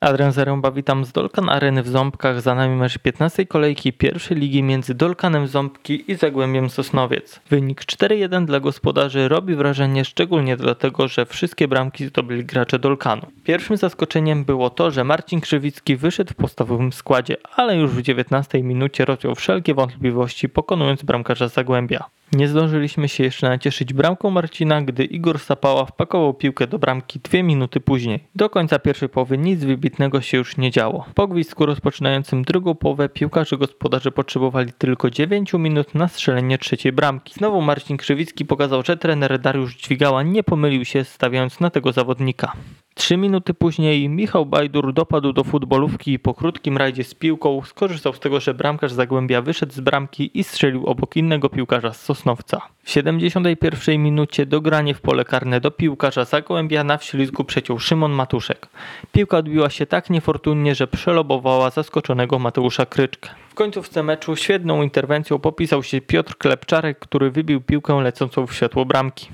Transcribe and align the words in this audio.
Adrian 0.00 0.32
Zaręba, 0.32 0.70
witam 0.70 1.04
z 1.04 1.12
Dolkan 1.12 1.48
Areny 1.48 1.82
w 1.82 1.88
Ząbkach. 1.88 2.40
Za 2.40 2.54
nami 2.54 2.76
mecz 2.76 2.98
15 2.98 3.46
kolejki 3.46 3.92
pierwszej 3.92 4.36
ligi 4.36 4.62
między 4.62 4.94
Dolkanem 4.94 5.46
Ząbki 5.46 6.10
i 6.10 6.14
Zagłębiem 6.14 6.70
Sosnowiec. 6.70 7.40
Wynik 7.50 7.80
4-1 7.80 8.44
dla 8.44 8.60
gospodarzy 8.60 9.28
robi 9.28 9.54
wrażenie 9.54 10.04
szczególnie 10.04 10.56
dlatego, 10.56 11.08
że 11.08 11.26
wszystkie 11.26 11.68
bramki 11.68 12.06
zdobyli 12.06 12.44
gracze 12.44 12.78
Dolkanu. 12.78 13.26
Pierwszym 13.44 13.76
zaskoczeniem 13.76 14.44
było 14.44 14.70
to, 14.70 14.90
że 14.90 15.04
Marcin 15.04 15.40
Krzywicki 15.40 15.96
wyszedł 15.96 16.32
w 16.32 16.36
podstawowym 16.36 16.92
składzie, 16.92 17.36
ale 17.54 17.76
już 17.76 17.90
w 17.90 18.02
19 18.02 18.62
minucie 18.62 19.04
rozjął 19.04 19.34
wszelkie 19.34 19.74
wątpliwości 19.74 20.48
pokonując 20.48 21.02
bramkarza 21.02 21.48
Zagłębia. 21.48 22.04
Nie 22.32 22.48
zdążyliśmy 22.48 23.08
się 23.08 23.24
jeszcze 23.24 23.48
nacieszyć 23.48 23.92
bramką 23.92 24.30
Marcina, 24.30 24.82
gdy 24.82 25.04
Igor 25.04 25.38
Sapała 25.38 25.84
wpakował 25.84 26.34
piłkę 26.34 26.66
do 26.66 26.78
bramki 26.78 27.20
dwie 27.20 27.42
minuty 27.42 27.80
później. 27.80 28.24
Do 28.34 28.50
końca 28.50 28.78
pierwszej 28.78 29.08
połowy 29.08 29.38
nic 29.38 29.64
wybitnego 29.64 30.20
się 30.20 30.38
już 30.38 30.56
nie 30.56 30.70
działo. 30.70 31.04
Po 31.14 31.28
gwizdku 31.28 31.66
rozpoczynającym 31.66 32.42
drugą 32.42 32.74
połowę 32.74 33.08
piłkarze 33.08 33.56
gospodarze 33.56 34.12
potrzebowali 34.12 34.72
tylko 34.72 35.10
9 35.10 35.52
minut 35.52 35.94
na 35.94 36.08
strzelenie 36.08 36.58
trzeciej 36.58 36.92
bramki. 36.92 37.34
Znowu 37.34 37.62
Marcin 37.62 37.96
Krzywicki 37.96 38.44
pokazał, 38.44 38.82
że 38.82 38.96
trener 38.96 39.38
Dariusz 39.38 39.76
Dźwigała 39.76 40.22
nie 40.22 40.42
pomylił 40.42 40.84
się 40.84 41.04
stawiając 41.04 41.60
na 41.60 41.70
tego 41.70 41.92
zawodnika. 41.92 42.52
Trzy 42.98 43.16
minuty 43.16 43.54
później 43.54 44.08
Michał 44.08 44.46
Bajdur 44.46 44.92
dopadł 44.92 45.32
do 45.32 45.44
futbolówki 45.44 46.12
i 46.12 46.18
po 46.18 46.34
krótkim 46.34 46.76
rajdzie 46.76 47.04
z 47.04 47.14
piłką 47.14 47.62
skorzystał 47.62 48.12
z 48.12 48.20
tego, 48.20 48.40
że 48.40 48.54
bramkarz 48.54 48.92
Zagłębia 48.92 49.42
wyszedł 49.42 49.72
z 49.72 49.80
bramki 49.80 50.30
i 50.38 50.44
strzelił 50.44 50.86
obok 50.86 51.16
innego 51.16 51.48
piłkarza 51.48 51.92
z 51.92 52.02
Sosnowca. 52.02 52.60
W 52.82 52.90
71 52.90 54.02
minucie 54.02 54.46
dogranie 54.46 54.94
w 54.94 55.00
pole 55.00 55.24
karne 55.24 55.60
do 55.60 55.70
piłkarza 55.70 56.24
Zagłębia 56.24 56.84
na 56.84 56.98
wślizgu 56.98 57.44
przeciął 57.44 57.78
Szymon 57.78 58.12
Matuszek. 58.12 58.68
Piłka 59.12 59.36
odbiła 59.36 59.70
się 59.70 59.86
tak 59.86 60.10
niefortunnie, 60.10 60.74
że 60.74 60.86
przelobowała 60.86 61.70
zaskoczonego 61.70 62.38
Mateusza 62.38 62.86
Kryczkę. 62.86 63.30
W 63.48 63.54
końcówce 63.54 64.02
meczu 64.02 64.36
świetną 64.36 64.82
interwencją 64.82 65.38
popisał 65.38 65.82
się 65.82 66.00
Piotr 66.00 66.36
Klepczarek, 66.38 66.98
który 66.98 67.30
wybił 67.30 67.60
piłkę 67.60 68.00
lecącą 68.02 68.46
w 68.46 68.54
światło 68.54 68.84
bramki. 68.84 69.28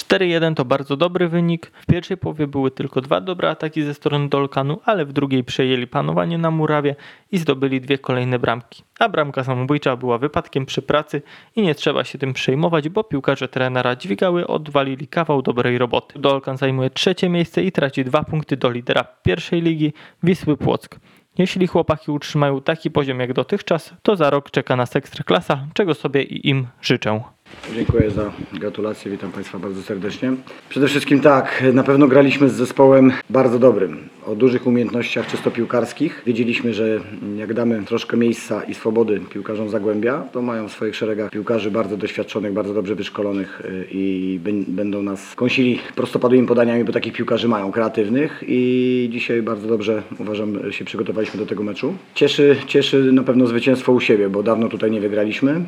4-1 0.00 0.54
to 0.54 0.64
bardzo 0.64 0.96
dobry 0.96 1.28
wynik. 1.28 1.66
W 1.66 1.86
pierwszej 1.86 2.16
połowie 2.16 2.46
były 2.46 2.70
tylko 2.70 3.00
dwa 3.00 3.20
dobre 3.20 3.50
ataki 3.50 3.82
ze 3.82 3.94
strony 3.94 4.28
Dolkanu, 4.28 4.80
ale 4.84 5.04
w 5.04 5.12
drugiej 5.12 5.44
przejęli 5.44 5.86
panowanie 5.86 6.38
na 6.38 6.50
murawie 6.50 6.96
i 7.32 7.38
zdobyli 7.38 7.80
dwie 7.80 7.98
kolejne 7.98 8.38
bramki. 8.38 8.82
A 8.98 9.08
bramka 9.08 9.44
samobójcza 9.44 9.96
była 9.96 10.18
wypadkiem 10.18 10.66
przy 10.66 10.82
pracy 10.82 11.22
i 11.56 11.62
nie 11.62 11.74
trzeba 11.74 12.04
się 12.04 12.18
tym 12.18 12.32
przejmować, 12.32 12.88
bo 12.88 13.04
piłkarze 13.04 13.48
trenera 13.48 13.96
dźwigały 13.96 14.46
odwalili 14.46 15.08
kawał 15.08 15.42
dobrej 15.42 15.78
roboty. 15.78 16.18
Dolkan 16.18 16.56
zajmuje 16.56 16.90
trzecie 16.90 17.28
miejsce 17.28 17.62
i 17.62 17.72
traci 17.72 18.04
dwa 18.04 18.24
punkty 18.24 18.56
do 18.56 18.70
lidera 18.70 19.04
pierwszej 19.22 19.62
ligi 19.62 19.92
Wisły 20.22 20.56
Płock. 20.56 20.98
Jeśli 21.38 21.66
chłopaki 21.66 22.10
utrzymają 22.10 22.60
taki 22.60 22.90
poziom 22.90 23.20
jak 23.20 23.32
dotychczas, 23.32 23.94
to 24.02 24.16
za 24.16 24.30
rok 24.30 24.50
czeka 24.50 24.76
nas 24.76 24.96
ekstraklasa, 24.96 25.66
czego 25.74 25.94
sobie 25.94 26.22
i 26.22 26.48
im 26.48 26.66
życzę. 26.80 27.35
Dziękuję 27.74 28.10
za 28.10 28.32
gratulacje, 28.52 29.10
witam 29.10 29.32
Państwa 29.32 29.58
bardzo 29.58 29.82
serdecznie. 29.82 30.32
Przede 30.68 30.88
wszystkim 30.88 31.20
tak, 31.20 31.64
na 31.72 31.82
pewno 31.82 32.08
graliśmy 32.08 32.48
z 32.48 32.52
zespołem 32.52 33.12
bardzo 33.30 33.58
dobrym, 33.58 34.08
o 34.26 34.34
dużych 34.34 34.66
umiejętnościach 34.66 35.26
czysto 35.26 35.50
piłkarskich. 35.50 36.22
Wiedzieliśmy, 36.26 36.74
że 36.74 37.00
jak 37.36 37.54
damy 37.54 37.82
troszkę 37.86 38.16
miejsca 38.16 38.62
i 38.64 38.74
swobody 38.74 39.20
piłkarzom 39.30 39.68
Zagłębia, 39.68 40.22
to 40.32 40.42
mają 40.42 40.68
w 40.68 40.72
swoich 40.72 40.96
szeregach 40.96 41.30
piłkarzy 41.30 41.70
bardzo 41.70 41.96
doświadczonych, 41.96 42.52
bardzo 42.52 42.74
dobrze 42.74 42.94
wyszkolonych 42.94 43.60
y, 43.64 43.86
i 43.90 44.40
bę- 44.44 44.64
będą 44.68 45.02
nas 45.02 45.34
kąsili 45.34 45.78
prostopadłymi 45.94 46.46
podaniami, 46.46 46.84
bo 46.84 46.92
takich 46.92 47.12
piłkarzy 47.12 47.48
mają, 47.48 47.72
kreatywnych 47.72 48.44
i 48.48 49.08
dzisiaj 49.12 49.42
bardzo 49.42 49.68
dobrze, 49.68 50.02
uważam, 50.18 50.72
się 50.72 50.84
przygotowaliśmy 50.84 51.40
do 51.40 51.46
tego 51.46 51.62
meczu. 51.62 51.94
Cieszy, 52.14 52.56
cieszy 52.66 53.12
na 53.12 53.22
pewno 53.22 53.46
zwycięstwo 53.46 53.92
u 53.92 54.00
siebie, 54.00 54.28
bo 54.28 54.42
dawno 54.42 54.68
tutaj 54.68 54.90
nie 54.90 55.00
wygraliśmy 55.00 55.60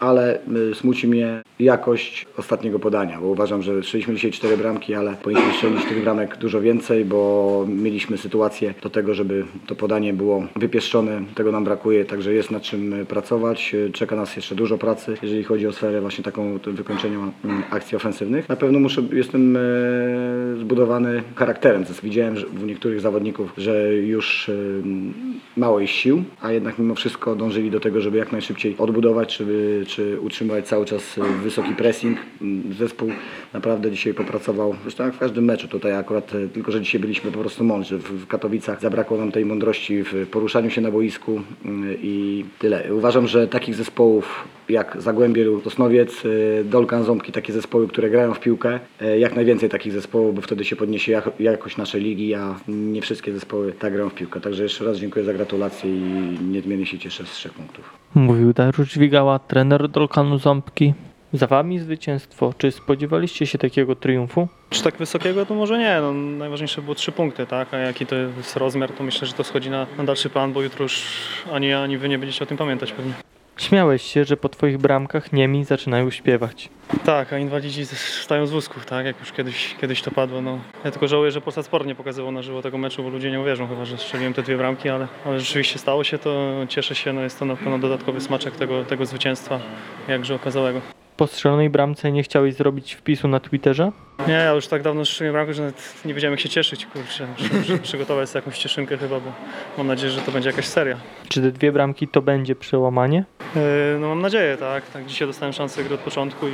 ale 0.00 0.38
y, 0.70 0.74
smuci 0.74 1.08
mnie 1.08 1.42
jakość 1.58 2.26
ostatniego 2.36 2.78
podania, 2.78 3.20
bo 3.20 3.26
uważam, 3.26 3.62
że 3.62 3.82
strzeliśmy 3.82 4.14
dzisiaj 4.14 4.30
cztery 4.30 4.56
bramki, 4.56 4.94
ale 4.94 5.14
powinniśmy 5.22 5.52
strzelić 5.52 5.84
tych 5.84 6.02
bramek 6.02 6.36
dużo 6.36 6.60
więcej, 6.60 7.04
bo 7.04 7.64
mieliśmy 7.68 8.18
sytuację 8.18 8.74
do 8.82 8.90
tego, 8.90 9.14
żeby 9.14 9.44
to 9.66 9.74
podanie 9.74 10.12
było 10.12 10.46
wypieszczone, 10.56 11.22
tego 11.34 11.52
nam 11.52 11.64
brakuje, 11.64 12.04
także 12.04 12.32
jest 12.32 12.50
nad 12.50 12.62
czym 12.62 12.92
y, 12.92 13.04
pracować. 13.04 13.74
Y, 13.74 13.90
Czeka 13.92 14.16
nas 14.16 14.36
jeszcze 14.36 14.54
dużo 14.54 14.78
pracy, 14.78 15.16
jeżeli 15.22 15.44
chodzi 15.44 15.66
o 15.66 15.72
sferę 15.72 16.00
właśnie 16.00 16.24
taką 16.24 16.58
wykończenia 16.66 17.18
akcji 17.70 17.96
ofensywnych. 17.96 18.48
Na 18.48 18.56
pewno 18.56 18.80
muszę, 18.80 19.02
jestem 19.12 19.58
zbudowany 20.60 21.22
charakterem, 21.34 21.84
to 21.84 21.92
widziałem 22.02 22.34
u 22.62 22.66
niektórych 22.66 23.00
zawodników, 23.00 23.52
że 23.56 23.94
już 23.94 24.50
mało 25.56 25.80
jest 25.80 25.92
sił, 25.92 26.24
a 26.42 26.52
jednak 26.52 26.78
mimo 26.78 26.94
wszystko 26.94 27.36
dążyli 27.36 27.70
do 27.70 27.80
tego, 27.80 28.00
żeby 28.00 28.18
jak 28.18 28.32
najszybciej 28.32 28.76
odbudować, 28.78 29.36
czy, 29.36 29.84
czy 29.86 30.20
utrzymywać 30.20 30.66
cały 30.66 30.86
czas 30.86 31.18
y, 31.18 31.22
wysoki 31.42 31.74
pressing. 31.74 32.18
Zespół 32.78 33.08
naprawdę 33.52 33.90
dzisiaj 33.90 34.14
popracował, 34.14 34.74
zresztą 34.82 35.04
jak 35.04 35.14
w 35.14 35.18
każdym 35.18 35.44
meczu, 35.44 35.68
tutaj 35.68 35.92
akurat 35.92 36.34
y, 36.34 36.48
tylko, 36.48 36.72
że 36.72 36.80
dzisiaj 36.80 37.00
byliśmy 37.00 37.32
po 37.32 37.38
prostu 37.38 37.64
mądrzy. 37.64 37.98
W, 37.98 38.26
Katowicach 38.26 38.80
zabrakło 38.80 39.16
nam 39.18 39.32
tej 39.32 39.44
mądrości 39.44 40.02
w 40.04 40.26
poruszaniu 40.30 40.70
się 40.70 40.80
na 40.80 40.90
boisku 40.90 41.40
i 42.02 42.44
tyle. 42.58 42.94
Uważam, 42.94 43.26
że 43.26 43.48
takich 43.48 43.74
zespołów 43.74 44.44
jak 44.68 44.96
Zagłębie 45.02 45.44
lub 45.44 45.64
Sosnowiec, 45.64 46.24
y, 46.24 46.62
Dolkan, 46.64 47.04
Ząbki, 47.04 47.32
takie 47.32 47.52
zespoły, 47.52 47.88
które 47.88 48.10
grają 48.10 48.34
w 48.34 48.40
piłkę, 48.40 48.80
y, 49.02 49.18
jak 49.18 49.36
najwięcej 49.36 49.68
takich 49.68 49.92
zespołów, 49.92 50.34
bo 50.34 50.40
wtedy 50.42 50.64
się 50.64 50.76
podniesie 50.76 51.12
jak- 51.12 51.40
jakość 51.40 51.76
naszej 51.76 52.02
ligi, 52.02 52.34
a 52.34 52.54
nie 52.68 53.02
wszystkie 53.02 53.32
zespoły 53.32 53.72
tak 53.72 53.92
grają 53.92 54.08
w 54.10 54.14
piłkę. 54.14 54.40
Także 54.40 54.62
jeszcze 54.62 54.84
raz 54.84 54.96
dziękuję 54.98 55.24
za 55.24 55.32
gratulacje 55.32 55.90
i 55.90 56.00
niezmiernie 56.42 56.86
się 56.86 56.98
cieszę 56.98 57.26
z 57.26 57.30
trzech 57.30 57.52
punktów. 57.52 57.92
Mówił 58.14 58.52
Dariusz 58.52 58.92
Dźwigała, 58.92 59.38
trener 59.38 59.88
Dolkanu 59.88 60.38
Ząbki. 60.38 60.94
Za 61.32 61.46
wami 61.46 61.78
zwycięstwo. 61.78 62.54
Czy 62.58 62.70
spodziewaliście 62.70 63.46
się 63.46 63.58
takiego 63.58 63.94
triumfu? 63.96 64.48
Czy 64.70 64.82
tak 64.82 64.96
wysokiego, 64.96 65.46
to 65.46 65.54
może 65.54 65.78
nie. 65.78 65.98
No, 66.00 66.12
najważniejsze 66.12 66.82
było 66.82 66.94
trzy 66.94 67.12
punkty, 67.12 67.46
tak? 67.46 67.74
A 67.74 67.78
jaki 67.78 68.06
to 68.06 68.14
jest 68.16 68.56
rozmiar, 68.56 68.92
to 68.92 69.04
myślę, 69.04 69.26
że 69.26 69.32
to 69.32 69.44
schodzi 69.44 69.70
na, 69.70 69.86
na 69.98 70.04
dalszy 70.04 70.30
plan, 70.30 70.52
bo 70.52 70.62
jutro 70.62 70.82
już 70.82 71.02
ani 71.52 71.68
ja, 71.68 71.80
ani 71.82 71.98
wy 71.98 72.08
nie 72.08 72.18
będziecie 72.18 72.44
o 72.44 72.46
tym 72.46 72.56
pamiętać 72.56 72.92
pewnie. 72.92 73.12
Śmiałeś 73.58 74.02
się, 74.02 74.24
że 74.24 74.36
po 74.36 74.48
twoich 74.48 74.78
bramkach 74.78 75.32
Niemi 75.32 75.64
zaczynają 75.64 76.10
śpiewać. 76.10 76.68
Tak, 77.04 77.32
a 77.32 77.38
inwalidzi 77.38 77.86
stają 78.22 78.46
z 78.46 78.50
wózków, 78.50 78.86
tak? 78.86 79.06
Jak 79.06 79.20
już 79.20 79.32
kiedyś, 79.32 79.74
kiedyś 79.80 80.02
to 80.02 80.10
padło. 80.10 80.42
No. 80.42 80.58
Ja 80.84 80.90
tylko 80.90 81.08
żałuję, 81.08 81.30
że 81.30 81.40
Polsat 81.40 81.66
Sport 81.66 81.86
nie 81.86 81.94
pokazywał 81.94 82.32
na 82.32 82.42
żywo 82.42 82.62
tego 82.62 82.78
meczu, 82.78 83.02
bo 83.02 83.08
ludzie 83.08 83.30
nie 83.30 83.40
uwierzą 83.40 83.68
chyba, 83.68 83.84
że 83.84 83.98
strzeliłem 83.98 84.34
te 84.34 84.42
dwie 84.42 84.56
bramki, 84.56 84.88
ale, 84.88 85.08
ale 85.26 85.40
rzeczywiście 85.40 85.78
stało 85.78 86.04
się 86.04 86.18
to. 86.18 86.54
Cieszę 86.68 86.94
się, 86.94 87.12
no 87.12 87.20
jest 87.20 87.38
to 87.38 87.44
na 87.44 87.56
pewno 87.56 87.78
dodatkowy 87.78 88.20
smaczek 88.20 88.56
tego, 88.56 88.84
tego 88.84 89.06
zwycięstwa, 89.06 89.60
jakże 90.08 90.34
okazałego. 90.34 90.80
Po 91.16 91.26
strzelonej 91.26 91.70
bramce 91.70 92.12
nie 92.12 92.22
chciałeś 92.22 92.54
zrobić 92.54 92.94
wpisu 92.94 93.28
na 93.28 93.40
Twitterze? 93.40 93.92
Nie, 94.26 94.34
ja 94.34 94.50
już 94.50 94.66
tak 94.66 94.82
dawno 94.82 95.04
strzeliłem 95.04 95.32
bramkę, 95.32 95.54
że 95.54 95.62
nawet 95.62 96.02
nie 96.04 96.14
wiedziałem 96.14 96.32
jak 96.32 96.40
się 96.40 96.48
cieszyć, 96.48 96.86
kurczę. 96.86 97.26
Muszę, 97.58 97.78
przygotować 97.88 98.28
sobie 98.28 98.38
jakąś 98.38 98.58
cieszynkę 98.58 98.98
chyba, 98.98 99.20
bo 99.20 99.32
mam 99.78 99.86
nadzieję, 99.86 100.12
że 100.12 100.20
to 100.20 100.32
będzie 100.32 100.50
jakaś 100.50 100.66
seria. 100.66 100.96
Czy 101.28 101.42
te 101.42 101.52
dwie 101.52 101.72
bramki 101.72 102.08
to 102.08 102.22
będzie 102.22 102.56
przełamanie? 102.56 103.24
Yy, 103.54 103.62
No 104.00 104.08
mam 104.08 104.22
nadzieję, 104.22 104.56
tak. 104.56 104.90
tak. 104.90 105.06
Dzisiaj 105.06 105.28
dostałem 105.28 105.52
szansę 105.52 105.84
gry 105.84 105.94
od 105.94 106.00
początku 106.00 106.46
i, 106.48 106.52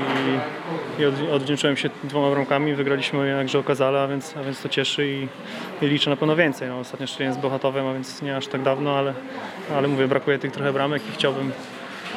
i 1.02 1.04
od, 1.04 1.14
odwdzięczyłem 1.32 1.76
się 1.76 1.90
dwoma 2.04 2.30
bramkami. 2.30 2.74
Wygraliśmy 2.74 3.28
jakże 3.28 3.58
okazale, 3.58 4.00
a 4.00 4.08
więc, 4.08 4.36
a 4.36 4.42
więc 4.42 4.62
to 4.62 4.68
cieszy 4.68 5.06
i, 5.08 5.28
i 5.84 5.88
liczę 5.88 6.10
na 6.10 6.16
pewno 6.16 6.36
więcej. 6.36 6.68
No, 6.68 6.78
ostatnio 6.78 7.06
strzeliłem 7.06 7.34
z 7.34 7.42
Bohatowem, 7.42 7.86
a 7.86 7.92
więc 7.92 8.22
nie 8.22 8.36
aż 8.36 8.46
tak 8.46 8.62
dawno, 8.62 8.98
ale, 8.98 9.14
ale 9.76 9.88
mówię, 9.88 10.08
brakuje 10.08 10.38
tych 10.38 10.52
trochę 10.52 10.72
bramek 10.72 11.02
i 11.08 11.12
chciałbym, 11.12 11.52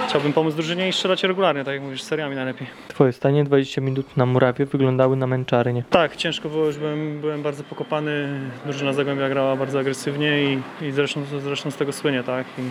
chciałbym 0.08 0.34
pomóc 0.34 0.56
drużynie 0.56 0.90
i 0.90 0.94
strzelać 0.94 1.24
regularnie, 1.24 1.64
tak 1.64 1.74
jak 1.74 1.84
mówisz, 1.84 2.02
seriami 2.04 2.36
najlepiej. 2.36 2.68
Twoje 2.88 3.14
stanie 3.14 3.44
20 3.44 3.82
minut 3.82 4.18
na 4.18 4.26
murawie 4.26 4.66
wyglądały 4.66 5.16
na 5.16 5.28
męczarnię. 5.28 5.84
Tak, 5.90 6.16
ciężko 6.16 6.50
było, 6.50 6.66
już 6.66 6.78
byłem, 6.78 7.22
byłem 7.22 7.44
bardzo 7.44 7.64
pokopany. 7.64 8.40
Drużyna 8.66 8.94
Zagłębia 8.94 9.30
grała 9.30 9.56
bardzo 9.56 9.80
agresywnie 9.80 10.44
i, 10.44 10.86
i 10.86 10.92
zresztą, 10.92 11.22
zresztą 11.44 11.72
z 11.72 11.76
tego 11.76 11.94
słynie, 11.94 12.24
tak. 12.24 12.46
I, 12.60 12.62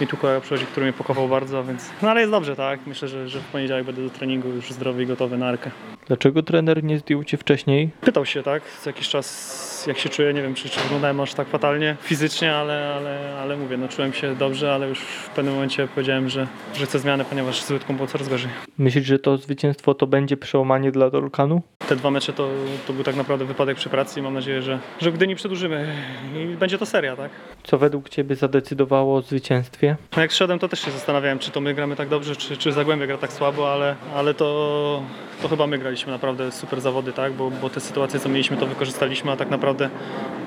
i 0.00 0.06
tu 0.06 0.16
kolega 0.16 0.40
przychodzi, 0.40 0.66
który 0.66 0.86
mnie 0.86 0.92
pokochał 0.92 1.28
bardzo, 1.28 1.64
więc... 1.64 1.90
No 2.02 2.10
ale 2.10 2.20
jest 2.20 2.32
dobrze, 2.32 2.56
tak. 2.56 2.80
Myślę, 2.86 3.08
że, 3.08 3.28
że 3.28 3.40
w 3.40 3.44
poniedziałek 3.44 3.86
będę 3.86 4.02
do 4.02 4.10
treningu 4.10 4.48
już 4.48 4.72
zdrowy 4.72 5.02
i 5.02 5.06
gotowy 5.06 5.38
na 5.38 5.48
arkę. 5.48 5.70
Dlaczego 6.06 6.42
trener 6.42 6.84
nie 6.84 6.98
zdjął 6.98 7.24
cię 7.24 7.36
wcześniej? 7.36 7.90
Pytał 8.00 8.26
się, 8.26 8.42
tak, 8.42 8.62
co 8.80 8.90
jakiś 8.90 9.08
czas, 9.08 9.86
jak 9.86 9.98
się 9.98 10.08
czuję, 10.08 10.34
nie 10.34 10.42
wiem, 10.42 10.54
czy, 10.54 10.68
czy 10.68 10.80
wyglądałem 10.80 11.20
aż 11.20 11.34
tak 11.34 11.48
fatalnie 11.48 11.96
fizycznie, 12.02 12.54
ale, 12.54 12.94
ale, 12.94 13.38
ale 13.42 13.56
mówię, 13.56 13.76
no 13.76 13.88
czułem 13.88 14.12
się 14.12 14.36
dobrze, 14.36 14.74
ale 14.74 14.88
już 14.88 14.98
w 14.98 15.28
pewnym 15.28 15.54
momencie 15.54 15.88
powiedziałem, 15.94 16.28
że, 16.28 16.46
że 16.74 16.86
chcę 16.86 16.98
zmiany, 16.98 17.24
ponieważ 17.24 17.62
z 17.62 17.70
łydką 17.70 17.96
było 17.96 18.08
coraz 18.08 18.28
gorzej. 18.28 18.50
Myślisz, 18.78 19.06
że 19.06 19.18
to 19.18 19.36
zwycięstwo 19.36 19.94
to 19.94 20.06
będzie 20.06 20.36
przełamanie 20.36 20.92
dla 20.92 21.10
Dolkanu? 21.10 21.62
Te 21.88 21.96
dwa 21.96 22.10
mecze 22.10 22.32
to, 22.32 22.48
to 22.86 22.92
był 22.92 23.04
tak 23.04 23.16
naprawdę 23.16 23.44
wypadek 23.44 23.76
przy 23.76 23.88
pracy 23.88 24.20
i 24.20 24.22
mam 24.22 24.34
nadzieję, 24.34 24.62
że, 24.62 24.78
że 25.00 25.12
gdy 25.12 25.26
nie 25.26 25.36
przedłużymy 25.36 25.94
i 26.36 26.56
będzie 26.56 26.78
to 26.78 26.86
seria, 26.86 27.16
tak. 27.16 27.30
Co 27.62 27.78
według 27.78 28.08
ciebie 28.08 28.36
zadecydowało 28.36 29.16
o 29.16 29.22
zwycięstwie? 29.22 29.89
No 30.16 30.22
jak 30.22 30.32
szedłem, 30.32 30.58
to 30.58 30.68
też 30.68 30.80
się 30.80 30.90
zastanawiałem, 30.90 31.38
czy 31.38 31.50
to 31.50 31.60
my 31.60 31.74
gramy 31.74 31.96
tak 31.96 32.08
dobrze, 32.08 32.36
czy, 32.36 32.56
czy 32.56 32.72
Zagłębie 32.72 33.06
gra 33.06 33.18
tak 33.18 33.32
słabo, 33.32 33.72
ale, 33.72 33.96
ale 34.14 34.34
to, 34.34 35.02
to 35.42 35.48
chyba 35.48 35.66
my 35.66 35.78
graliśmy 35.78 36.12
naprawdę 36.12 36.52
super 36.52 36.80
zawody, 36.80 37.12
tak? 37.12 37.32
Bo, 37.32 37.50
bo 37.50 37.70
te 37.70 37.80
sytuacje, 37.80 38.20
co 38.20 38.28
mieliśmy, 38.28 38.56
to 38.56 38.66
wykorzystaliśmy, 38.66 39.32
a 39.32 39.36
tak 39.36 39.50
naprawdę 39.50 39.90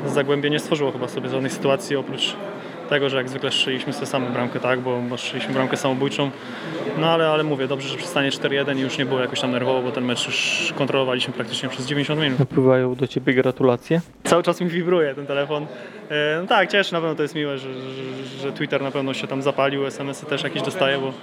Zagłębie 0.06 0.50
nie 0.50 0.60
stworzyło 0.60 0.92
chyba 0.92 1.07
sobie 1.07 1.30
żadnej 1.30 1.51
sytuacji 1.51 1.95
oprócz 1.95 2.36
tego, 2.89 3.09
że 3.09 3.18
jak 3.18 3.30
zwykle 3.30 3.51
strzeliśmy 3.51 3.94
sobie 3.94 4.06
same 4.06 4.30
bramkę, 4.30 4.59
tak? 4.59 4.80
Bo, 4.80 5.01
bo 5.09 5.18
strzeliśmy 5.18 5.53
bramkę 5.53 5.77
samobójczą. 5.77 6.31
No 6.97 7.09
ale, 7.09 7.27
ale 7.30 7.44
mówię, 7.44 7.68
dobrze, 7.68 7.89
że 7.89 7.97
przystanie 7.97 8.30
4-1 8.30 8.77
i 8.77 8.81
już 8.81 8.97
nie 8.97 9.06
było 9.06 9.19
jakoś 9.19 9.39
tam 9.41 9.51
nerwowo, 9.51 9.81
bo 9.81 9.91
ten 9.91 10.06
mecz 10.06 10.25
już 10.25 10.74
kontrolowaliśmy 10.77 11.33
praktycznie 11.33 11.69
przez 11.69 11.85
90 11.85 12.21
minut. 12.21 12.39
Napływają 12.39 12.95
do 12.95 13.07
ciebie 13.07 13.33
gratulacje. 13.33 14.01
Cały 14.24 14.44
czas 14.44 14.62
mi 14.62 14.68
wibruje 14.68 15.15
ten 15.15 15.25
telefon. 15.25 15.65
E, 16.09 16.39
No 16.41 16.47
tak, 16.47 16.71
cieszę, 16.71 16.95
na 16.95 17.00
pewno 17.01 17.15
to 17.15 17.21
jest 17.21 17.35
miłe, 17.35 17.57
że, 17.57 17.74
że, 17.74 18.25
że 18.41 18.51
Twitter 18.51 18.81
na 18.81 18.91
pewno 18.91 19.13
się 19.13 19.27
tam 19.27 19.41
zapalił, 19.41 19.85
SMS-y 19.85 20.25
też 20.25 20.44
jakieś 20.44 20.62
dostaję, 20.62 20.97
bo, 20.97 21.13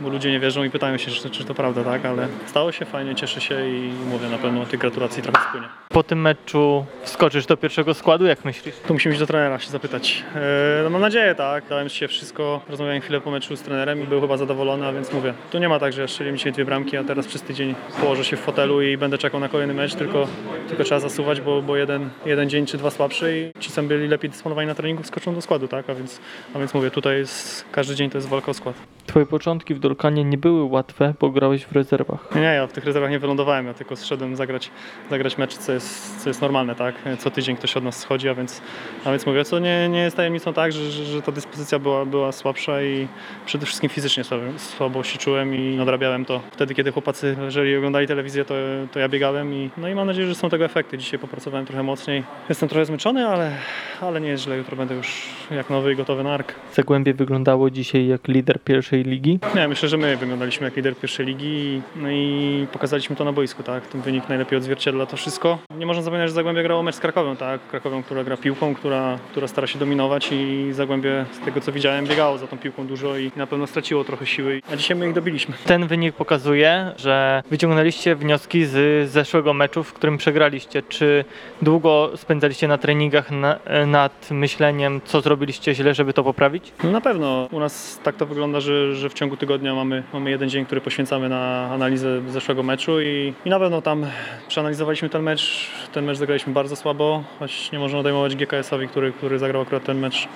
bo 0.00 0.08
ludzie 0.08 0.30
nie 0.30 0.40
wierzą 0.40 0.64
i 0.64 0.70
pytają 0.70 0.96
się, 0.96 1.10
czy, 1.10 1.30
czy 1.30 1.44
to 1.44 1.54
prawda, 1.54 1.84
tak, 1.84 2.04
ale 2.04 2.28
stało 2.46 2.72
się 2.72 2.84
fajnie, 2.84 3.14
cieszę 3.14 3.40
się 3.40 3.68
i 3.68 3.90
mówię, 4.10 4.28
na 4.28 4.38
pewno 4.38 4.66
tych 4.66 4.80
gratulacji 4.80 5.22
trochę 5.22 5.48
spłynie. 5.48 5.66
Po 5.88 6.02
tym 6.02 6.20
meczu 6.20 6.84
wskoczysz 7.02 7.46
do 7.46 7.56
pierwszego 7.56 7.94
składu, 7.94 8.26
jak 8.26 8.44
myślisz? 8.44 8.74
Tu 8.88 8.92
musimy 8.92 9.12
iść 9.12 9.20
do 9.20 9.26
trenera 9.26 9.58
się 9.58 9.70
zapytać. 9.70 10.24
E, 10.34 10.82
No 10.84 10.90
mam 10.90 11.00
nadzieję, 11.00 11.34
tak, 11.34 11.64
dałem 11.68 11.88
się 11.88 12.08
wszystko, 12.08 12.60
rozmawiałem 12.68 13.00
chwilę 13.00 13.20
po 13.20 13.30
meczu 13.30 13.56
z 13.56 13.62
trenerem 13.62 14.02
i 14.02 14.06
był 14.06 14.20
chyba 14.20 14.36
zadowolony, 14.36 14.86
a 14.86 14.92
więc 14.92 15.12
mówię, 15.12 15.34
tu 15.50 15.58
nie 15.58 15.68
ma 15.68 15.78
tak, 15.78 15.92
że 15.92 16.08
strzeliłem 16.08 16.36
dzisiaj 16.38 16.52
dwie 16.52 16.64
bramki, 16.64 16.96
a 16.96 17.04
teraz 17.04 17.26
przez 17.26 17.42
tydzień 17.42 17.74
położę 18.00 18.24
się 18.24 18.36
w 18.36 18.40
fotelu 18.40 18.82
i 18.82 18.96
będę 18.96 19.18
czekał 19.18 19.40
na 19.40 19.48
kolejny 19.48 19.74
mecz, 19.74 19.94
tylko, 19.94 20.28
tylko 20.68 20.84
trzeba 20.84 21.00
zasuwać, 21.00 21.40
bo, 21.40 21.62
bo 21.62 21.76
jeden, 21.76 22.10
jeden 22.26 22.50
dzień 22.50 22.66
czy 22.66 22.78
dwa 22.78 22.90
słabszy 22.90 23.52
i 23.56 23.60
ci, 23.60 23.70
co 23.70 23.82
byli 23.82 24.08
lepiej 24.08 24.30
dysponowani 24.30 24.68
na 24.68 24.74
treningu, 24.74 25.02
skoczą 25.04 25.34
do 25.34 25.40
składu, 25.42 25.68
tak, 25.68 25.90
a 25.90 25.94
więc, 25.94 26.20
a 26.54 26.58
więc 26.58 26.74
mówię, 26.74 26.90
tutaj 26.90 27.18
jest, 27.18 27.64
każdy 27.72 27.94
dzień 27.94 28.10
to 28.10 28.18
jest 28.18 28.28
walka 28.28 28.50
o 28.50 28.54
skład. 28.54 28.74
Twoje 29.06 29.26
początki 29.26 29.74
w 29.74 29.78
Dolkanie 29.86 30.24
nie 30.24 30.38
były 30.38 30.64
łatwe, 30.64 31.14
bo 31.20 31.30
grałeś 31.30 31.64
w 31.64 31.72
rezerwach. 31.72 32.28
Nie, 32.34 32.40
ja 32.40 32.66
w 32.66 32.72
tych 32.72 32.84
rezerwach 32.84 33.10
nie 33.10 33.18
wylądowałem, 33.18 33.66
ja 33.66 33.74
tylko 33.74 33.96
zszedłem 33.96 34.36
zagrać, 34.36 34.70
zagrać 35.10 35.38
mecz, 35.38 35.54
co 35.54 35.72
jest, 35.72 36.22
co 36.22 36.30
jest 36.30 36.42
normalne, 36.42 36.74
tak? 36.74 36.94
Co 37.18 37.30
tydzień 37.30 37.56
ktoś 37.56 37.76
od 37.76 37.84
nas 37.84 37.98
schodzi, 37.98 38.28
a 38.28 38.34
więc, 38.34 38.62
a 39.04 39.10
więc 39.10 39.26
mówię, 39.26 39.44
co 39.44 39.58
nie, 39.58 39.88
nie 39.88 39.98
jest 39.98 40.16
tajemnicą 40.16 40.52
tak, 40.52 40.72
że, 40.72 40.90
że, 40.90 41.04
że 41.04 41.22
ta 41.22 41.32
dyspozycja 41.32 41.78
była, 41.78 42.04
była 42.04 42.32
słabsza 42.32 42.82
i 42.82 43.08
przede 43.46 43.66
wszystkim 43.66 43.90
fizycznie 43.90 44.24
słabo, 44.24 44.44
słabo 44.56 45.02
się 45.02 45.18
czułem 45.18 45.54
i 45.54 45.76
nadrabiałem 45.76 46.24
to. 46.24 46.40
Wtedy, 46.50 46.74
kiedy 46.74 46.92
chłopacy, 46.92 47.36
jeżeli 47.44 47.76
oglądali 47.76 48.06
telewizję, 48.06 48.44
to, 48.44 48.54
to 48.92 48.98
ja 48.98 49.08
biegałem 49.08 49.54
i, 49.54 49.70
no 49.76 49.88
i 49.88 49.94
mam 49.94 50.06
nadzieję, 50.06 50.26
że 50.28 50.34
są 50.34 50.50
tego 50.50 50.64
efekty. 50.64 50.98
Dzisiaj 50.98 51.18
popracowałem 51.18 51.66
trochę 51.66 51.82
mocniej. 51.82 52.22
Jestem 52.48 52.68
trochę 52.68 52.84
zmęczony, 52.84 53.28
ale, 53.28 53.52
ale 54.00 54.20
nie 54.20 54.28
jest 54.28 54.44
źle, 54.44 54.56
jutro 54.56 54.76
będę 54.76 54.94
już 54.94 55.22
jak 55.50 55.70
nowy 55.70 55.92
i 55.92 55.96
gotowy 55.96 56.24
na 56.24 56.34
ark. 56.34 56.54
Zagłębie 56.72 57.14
wyglądało 57.14 57.70
dzisiaj 57.70 58.06
jak 58.06 58.28
lider 58.28 58.60
pierwszej 58.60 59.02
ligi. 59.02 59.38
Nie, 59.54 59.68
myślę, 59.76 59.88
że 59.88 59.96
my 59.96 60.16
wyglądaliśmy 60.16 60.64
jak 60.64 60.76
lider 60.76 60.96
pierwszej 60.96 61.26
ligi 61.26 61.46
i- 61.46 61.82
no 61.96 62.10
i 62.10 62.66
pokazaliśmy 62.72 63.16
to 63.16 63.24
na 63.24 63.32
boisku, 63.32 63.62
tak? 63.62 63.86
Ten 63.86 64.00
wynik 64.00 64.28
najlepiej 64.28 64.58
odzwierciedla 64.58 65.06
to 65.06 65.16
wszystko. 65.16 65.58
Nie 65.78 65.86
można 65.86 66.02
zapominać, 66.02 66.28
że 66.30 66.34
Zagłębie 66.34 66.62
grało 66.62 66.82
mecz 66.82 66.94
z 66.94 67.00
Krakowem, 67.00 67.36
tak? 67.36 67.60
Krakowem, 67.70 68.02
która 68.02 68.24
gra 68.24 68.36
piłką, 68.36 68.74
która, 68.74 69.18
która 69.30 69.48
stara 69.48 69.66
się 69.66 69.78
dominować 69.78 70.28
i 70.32 70.68
Zagłębie, 70.72 71.24
z 71.42 71.44
tego 71.44 71.60
co 71.60 71.72
widziałem, 71.72 72.06
biegało 72.06 72.38
za 72.38 72.46
tą 72.46 72.58
piłką 72.58 72.86
dużo 72.86 73.18
i 73.18 73.30
na 73.36 73.46
pewno 73.46 73.66
straciło 73.66 74.04
trochę 74.04 74.26
siły. 74.26 74.60
A 74.72 74.76
dzisiaj 74.76 74.96
my 74.96 75.06
ich 75.08 75.12
dobiliśmy. 75.14 75.54
Ten 75.66 75.86
wynik 75.86 76.14
pokazuje, 76.14 76.92
że 76.96 77.42
wyciągnęliście 77.50 78.16
wnioski 78.16 78.64
z 78.66 79.08
zeszłego 79.10 79.54
meczu, 79.54 79.84
w 79.84 79.92
którym 79.92 80.18
przegraliście. 80.18 80.82
Czy 80.82 81.24
długo 81.62 82.10
spędzaliście 82.16 82.68
na 82.68 82.78
treningach 82.78 83.30
na, 83.30 83.58
nad 83.86 84.30
myśleniem, 84.30 85.00
co 85.04 85.20
zrobiliście 85.20 85.74
źle, 85.74 85.94
żeby 85.94 86.12
to 86.12 86.24
poprawić? 86.24 86.72
No 86.84 86.90
na 86.90 87.00
pewno 87.00 87.48
u 87.52 87.60
nas 87.60 88.00
tak 88.02 88.16
to 88.16 88.26
wygląda, 88.26 88.60
że, 88.60 88.94
że 88.94 89.08
w 89.10 89.14
ciągu 89.14 89.36
tygodnia 89.66 89.84
mamy, 89.84 90.02
mamy 90.12 90.30
jeden 90.30 90.48
dzień, 90.48 90.66
który 90.66 90.80
poświęcamy 90.80 91.28
na 91.28 91.70
analizę 91.70 92.22
zeszłego 92.28 92.62
meczu 92.62 93.00
i, 93.00 93.34
i 93.44 93.50
na 93.50 93.58
pewno 93.58 93.82
tam 93.82 94.06
przeanalizowaliśmy 94.48 95.08
ten 95.08 95.22
mecz. 95.22 95.70
Ten 95.92 96.04
mecz 96.04 96.18
zagraliśmy 96.18 96.52
bardzo 96.52 96.76
słabo, 96.76 97.24
choć 97.38 97.72
nie 97.72 97.78
można 97.78 97.98
odejmować 97.98 98.36
GKS-owi, 98.36 98.88
który, 98.88 99.12
który 99.12 99.38
zagrał 99.38 99.62
akurat 99.62 99.84
ten 99.84 99.98
mecz 99.98 100.28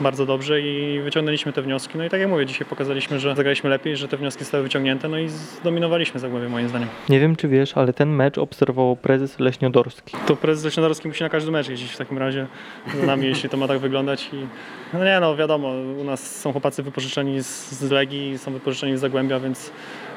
bardzo 0.00 0.26
dobrze 0.26 0.60
i 0.60 1.00
wyciągnęliśmy 1.00 1.52
te 1.52 1.62
wnioski. 1.62 1.98
No 1.98 2.04
i 2.04 2.10
tak 2.10 2.20
jak 2.20 2.28
mówię, 2.28 2.46
dzisiaj 2.46 2.66
pokazaliśmy, 2.68 3.20
że 3.20 3.34
zagraliśmy 3.36 3.70
lepiej, 3.70 3.96
że 3.96 4.08
te 4.08 4.16
wnioski 4.16 4.44
zostały 4.44 4.62
wyciągnięte, 4.62 5.08
no 5.08 5.18
i 5.18 5.28
zdominowaliśmy 5.28 6.20
Zagłębie 6.20 6.48
moim 6.48 6.68
zdaniem. 6.68 6.88
Nie 7.08 7.20
wiem, 7.20 7.36
czy 7.36 7.48
wiesz, 7.48 7.76
ale 7.76 7.92
ten 7.92 8.10
mecz 8.10 8.38
obserwował 8.38 8.96
prezes 8.96 9.40
Leśniodorski. 9.40 10.16
To 10.26 10.36
prezes 10.36 10.64
Leśnodorski 10.64 11.08
musi 11.08 11.22
na 11.22 11.28
każdy 11.28 11.50
mecz 11.50 11.68
jeździć 11.68 11.92
w 11.92 11.96
takim 11.96 12.18
razie 12.18 12.46
z 13.02 13.06
nami, 13.06 13.26
jeśli 13.26 13.48
to 13.48 13.56
ma 13.56 13.68
tak 13.68 13.78
wyglądać. 13.78 14.30
I, 14.32 14.46
no 14.92 15.04
nie 15.04 15.20
no, 15.20 15.36
wiadomo, 15.36 15.68
u 16.00 16.04
nas 16.04 16.40
są 16.40 16.52
chłopacy 16.52 16.82
wypożyczeni 16.82 17.42
z, 17.42 17.72
z 17.72 17.90
Legii, 17.90 18.38
są 18.38 18.52
wypożyczeni 18.52 18.96
z 18.96 19.00
Zagłębia, 19.00 19.40
więc 19.40 19.70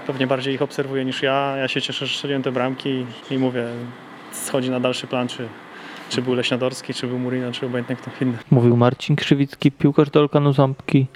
pewnie 0.08 0.28
bardziej 0.28 0.54
ich 0.54 0.62
obserwuję 0.62 1.06
niż 1.06 1.24
ja. 1.24 1.58
Ja 1.58 1.68
się 1.68 1.82
cieszę, 1.82 2.06
że 2.06 2.16
strzeliłem 2.16 2.44
te 2.44 2.52
bramki 2.52 2.90
i, 2.90 3.34
i 3.34 3.38
mówię, 3.38 3.66
schodzi 4.32 4.70
na 4.70 4.80
dalszy 4.80 5.08
plan, 5.08 5.28
czy, 5.28 5.48
czy 6.12 6.22
był 6.22 6.34
Leśnodorski, 6.34 6.94
czy 6.94 7.08
był 7.08 7.20
Murino, 7.20 7.52
czy 7.52 7.66
obojętnie 7.66 7.96
kto 7.96 8.12
inny. 8.22 8.38
Mówił 8.52 8.78
Marcin 8.78 9.16
Krzywicki, 9.16 9.72
piłkarz 9.72 10.10
Dolkanu 10.10 10.54
Ząbki. 10.54 11.08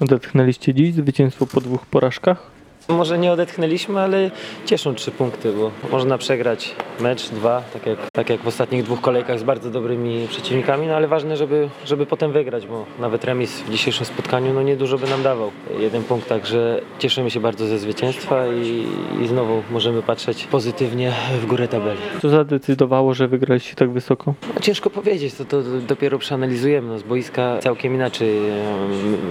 Odetchnęliście 0.00 0.74
dziś 0.74 0.94
zwycięstwo 0.94 1.46
po 1.46 1.60
dwóch 1.60 1.86
porażkach? 1.86 2.50
Może 2.88 3.18
nie 3.18 3.32
odetchnęliśmy, 3.32 4.00
ale 4.00 4.30
cieszą 4.66 4.94
trzy 4.94 5.10
punkty, 5.10 5.52
bo 5.52 5.70
można 5.92 6.18
przegrać 6.18 6.74
mecz, 7.00 7.28
dwa, 7.28 7.62
tak 7.72 7.86
jak, 7.86 8.10
tak 8.12 8.30
jak 8.30 8.40
w 8.40 8.46
ostatnich 8.46 8.84
dwóch 8.84 9.00
kolejkach 9.00 9.38
z 9.38 9.42
bardzo 9.42 9.70
dobrymi 9.70 10.26
przeciwnikami, 10.28 10.86
no 10.86 10.94
ale 10.94 11.08
ważne, 11.08 11.36
żeby, 11.36 11.68
żeby 11.84 12.06
potem 12.06 12.32
wygrać, 12.32 12.66
bo 12.66 12.84
nawet 12.98 13.24
remis 13.24 13.60
w 13.60 13.70
dzisiejszym 13.70 14.06
spotkaniu 14.06 14.52
no 14.54 14.62
niedużo 14.62 14.98
by 14.98 15.10
nam 15.10 15.22
dawał. 15.22 15.50
Jeden 15.78 16.02
punkt, 16.02 16.28
także 16.28 16.80
cieszymy 16.98 17.30
się 17.30 17.40
bardzo 17.40 17.66
ze 17.66 17.78
zwycięstwa 17.78 18.46
i, 18.46 18.86
i 19.22 19.26
znowu 19.26 19.62
możemy 19.70 20.02
patrzeć 20.02 20.44
pozytywnie 20.44 21.12
w 21.42 21.46
górę 21.46 21.68
tabeli. 21.68 22.00
Co 22.22 22.28
zadecydowało, 22.28 23.14
że 23.14 23.28
wygraliście 23.28 23.74
tak 23.74 23.90
wysoko? 23.90 24.34
No, 24.54 24.60
ciężko 24.60 24.90
powiedzieć, 24.90 25.34
to, 25.34 25.44
to 25.44 25.62
dopiero 25.88 26.18
przeanalizujemy. 26.18 26.88
No, 26.88 26.98
z 26.98 27.02
boiska 27.02 27.58
całkiem 27.58 27.94
inaczej 27.94 28.40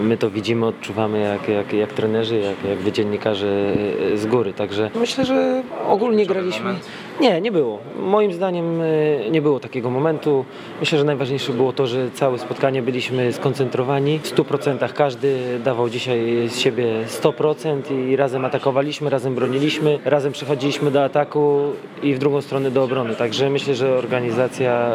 my 0.04 0.18
to 0.18 0.30
widzimy, 0.30 0.66
odczuwamy 0.66 1.20
jak, 1.20 1.48
jak, 1.48 1.74
jak 1.74 1.94
trenerzy, 1.94 2.40
jak, 2.40 2.64
jak 2.70 2.80
wy 2.80 2.92
dziennikarze 2.92 3.41
e, 3.48 4.18
z 4.18 4.26
góry. 4.26 4.54
Także 4.54 4.90
myślę, 4.96 5.26
że 5.26 5.64
ogólnie 5.88 6.26
graliśmy. 6.26 6.74
Nie, 7.22 7.42
nie 7.42 7.52
było. 7.52 7.80
Moim 8.00 8.34
zdaniem 8.34 8.82
e, 8.82 9.30
nie 9.30 9.42
było 9.42 9.60
takiego 9.60 9.90
momentu. 9.90 10.46
Myślę, 10.80 10.98
że 10.98 11.04
najważniejsze 11.04 11.54
było 11.54 11.74
to, 11.74 11.88
że 11.88 12.12
całe 12.12 12.40
spotkanie 12.40 12.82
byliśmy 12.82 13.34
skoncentrowani. 13.34 14.20
W 14.20 14.36
100% 14.36 14.94
każdy 14.94 15.60
dawał 15.64 15.90
dzisiaj 15.90 16.48
z 16.48 16.60
siebie 16.60 16.86
100% 17.08 18.10
i 18.10 18.16
razem 18.16 18.46
atakowaliśmy, 18.46 19.10
razem 19.10 19.36
broniliśmy, 19.36 20.00
razem 20.06 20.32
przechodziliśmy 20.32 20.92
do 20.92 21.04
ataku 21.04 21.60
i 22.04 22.14
w 22.14 22.20
drugą 22.20 22.42
stronę 22.42 22.72
do 22.72 22.84
obrony. 22.84 23.16
Także 23.16 23.50
myślę, 23.50 23.76
że 23.76 23.96
organizacja 23.98 24.92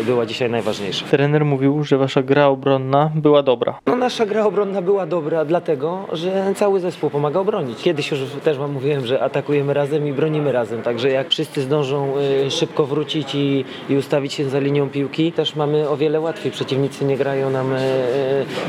e, 0.00 0.04
była 0.04 0.26
dzisiaj 0.26 0.50
najważniejsza. 0.50 1.06
Trener 1.10 1.44
mówił, 1.44 1.84
że 1.84 1.98
wasza 1.98 2.22
gra 2.22 2.46
obronna 2.46 3.10
była 3.14 3.42
dobra. 3.42 3.78
No, 3.86 3.96
nasza 3.96 4.26
gra 4.26 4.44
obronna 4.44 4.82
była 4.82 5.06
dobra, 5.06 5.44
dlatego 5.44 6.06
że 6.12 6.52
cały 6.54 6.80
zespół 6.80 7.10
pomaga 7.10 7.40
obronić. 7.40 7.77
Kiedyś 7.82 8.10
już 8.10 8.20
też 8.44 8.58
Wam 8.58 8.72
mówiłem, 8.72 9.06
że 9.06 9.22
atakujemy 9.22 9.74
razem 9.74 10.08
i 10.08 10.12
bronimy 10.12 10.52
razem. 10.52 10.82
Także 10.82 11.10
jak 11.10 11.28
wszyscy 11.28 11.62
zdążą 11.62 12.14
e, 12.46 12.50
szybko 12.50 12.86
wrócić 12.86 13.34
i, 13.34 13.64
i 13.88 13.96
ustawić 13.96 14.32
się 14.32 14.48
za 14.48 14.58
linią 14.58 14.88
piłki, 14.88 15.32
też 15.32 15.56
mamy 15.56 15.88
o 15.88 15.96
wiele 15.96 16.20
łatwiej. 16.20 16.52
Przeciwnicy 16.52 17.04
nie 17.04 17.16
grają 17.16 17.50
nam 17.50 17.72
e, 17.72 17.76
e, 17.76 17.80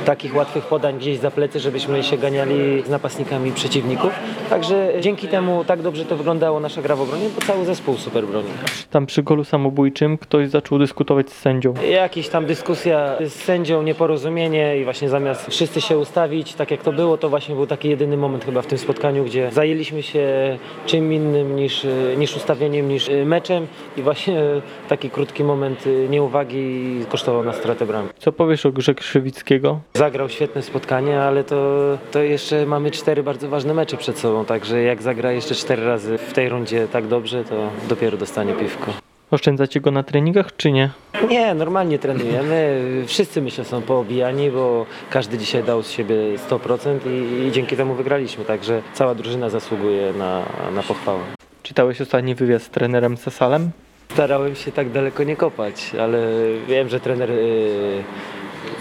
takich 0.06 0.36
łatwych 0.36 0.66
podań 0.66 0.98
gdzieś 0.98 1.18
za 1.18 1.32
plecy, 1.32 1.60
żebyśmy 1.60 2.04
się 2.04 2.18
ganiali 2.18 2.84
z 2.86 2.90
napastnikami 2.90 3.52
przeciwników. 3.52 4.12
Także 4.50 4.94
dzięki 5.02 5.28
temu 5.28 5.64
tak 5.64 5.82
dobrze 5.82 6.06
to 6.06 6.18
wyglądało 6.18 6.60
nasza 6.60 6.82
gra 6.82 6.96
w 6.96 7.02
obronie, 7.02 7.26
bo 7.36 7.46
cały 7.46 7.66
zespół 7.66 7.98
super 7.98 8.28
bronił. 8.28 8.52
Tam 8.90 9.06
przy 9.06 9.24
golu 9.24 9.44
samobójczym 9.44 10.18
ktoś 10.18 10.50
zaczął 10.50 10.80
dyskutować 10.80 11.30
z 11.30 11.38
sędzią. 11.38 11.74
Jakaś 11.92 12.30
tam 12.30 12.46
dyskusja 12.46 13.16
z 13.26 13.34
sędzią, 13.34 13.82
nieporozumienie 13.82 14.78
i 14.78 14.84
właśnie 14.84 15.10
zamiast 15.10 15.50
wszyscy 15.50 15.82
się 15.82 15.98
ustawić, 15.98 16.54
tak 16.54 16.72
jak 16.72 16.82
to 16.82 16.94
było, 16.94 17.18
to 17.18 17.30
właśnie 17.30 17.56
był 17.56 17.68
taki 17.68 17.90
jedyny 17.90 18.18
moment 18.18 18.46
chyba 18.46 18.62
w 18.62 18.68
tym 18.68 18.78
spotkaniu, 18.78 18.99
gdzie 19.26 19.52
zajęliśmy 19.52 20.04
się 20.04 20.58
czym 20.86 21.14
innym 21.14 21.56
niż, 21.56 21.88
niż 22.18 22.36
ustawieniem, 22.36 22.90
niż 22.90 23.10
meczem 23.26 23.68
i 23.98 24.02
właśnie 24.02 24.42
taki 24.90 25.10
krótki 25.10 25.44
moment 25.44 25.84
nieuwagi 26.10 27.06
kosztował 27.10 27.44
nas 27.44 27.56
stratę 27.56 27.86
bramki. 27.86 28.14
Co 28.18 28.32
powiesz 28.32 28.66
o 28.66 28.72
grze 28.72 28.96
Krzywickiego? 28.96 29.80
Zagrał 29.94 30.30
świetne 30.30 30.62
spotkanie, 30.62 31.22
ale 31.22 31.44
to, 31.44 31.98
to 32.12 32.20
jeszcze 32.20 32.66
mamy 32.66 32.92
cztery 32.92 33.24
bardzo 33.24 33.50
ważne 33.50 33.74
mecze 33.74 33.98
przed 33.98 34.18
sobą, 34.18 34.46
także 34.46 34.82
jak 34.82 35.02
zagra 35.02 35.32
jeszcze 35.32 35.56
cztery 35.56 35.86
razy 35.86 36.18
w 36.18 36.34
tej 36.34 36.50
rundzie 36.50 36.88
tak 36.92 37.08
dobrze, 37.08 37.44
to 37.44 37.56
dopiero 37.90 38.18
dostanie 38.18 38.54
piwko. 38.54 39.09
Oszczędzacie 39.32 39.82
go 39.82 39.92
na 39.92 40.04
treningach, 40.04 40.56
czy 40.58 40.72
nie? 40.72 40.90
Nie, 41.30 41.54
normalnie 41.54 42.00
trenujemy. 42.00 42.82
Wszyscy 43.08 43.42
myślę 43.42 43.66
są 43.66 43.82
poobijani, 43.82 44.52
bo 44.52 44.86
każdy 45.10 45.38
dzisiaj 45.38 45.64
dał 45.64 45.84
z 45.84 45.92
siebie 45.92 46.16
100% 46.50 46.98
i, 47.08 47.48
i 47.48 47.52
dzięki 47.52 47.78
temu 47.78 47.94
wygraliśmy. 47.94 48.46
Także 48.46 48.82
cała 48.94 49.16
drużyna 49.16 49.50
zasługuje 49.50 50.14
na, 50.14 50.46
na 50.76 50.84
pochwałę. 50.84 51.24
Czytałeś 51.64 52.02
ostatni 52.02 52.36
wywiad 52.36 52.62
z 52.62 52.70
trenerem 52.70 53.18
Sasalem? 53.18 53.72
Starałem 54.14 54.56
się 54.56 54.72
tak 54.72 54.90
daleko 54.90 55.24
nie 55.24 55.36
kopać, 55.36 55.92
ale 56.02 56.28
wiem, 56.68 56.90
że 56.90 57.00
trener 57.00 57.32
y, 57.32 58.04